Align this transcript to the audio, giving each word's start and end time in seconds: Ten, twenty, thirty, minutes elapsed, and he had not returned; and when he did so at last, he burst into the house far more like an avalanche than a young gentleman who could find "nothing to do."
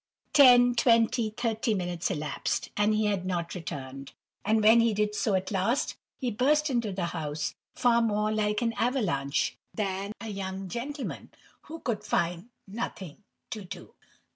Ten, 0.33 0.73
twenty, 0.73 1.29
thirty, 1.29 1.75
minutes 1.75 2.09
elapsed, 2.09 2.71
and 2.75 2.95
he 2.95 3.05
had 3.05 3.23
not 3.23 3.53
returned; 3.53 4.13
and 4.43 4.63
when 4.63 4.79
he 4.79 4.95
did 4.95 5.13
so 5.13 5.35
at 5.35 5.51
last, 5.51 5.95
he 6.17 6.31
burst 6.31 6.71
into 6.71 6.91
the 6.91 7.05
house 7.13 7.53
far 7.75 8.01
more 8.01 8.31
like 8.31 8.63
an 8.63 8.73
avalanche 8.77 9.55
than 9.75 10.13
a 10.19 10.29
young 10.29 10.67
gentleman 10.69 11.29
who 11.67 11.81
could 11.81 12.03
find 12.03 12.49
"nothing 12.67 13.23
to 13.51 13.63
do." 13.63 13.93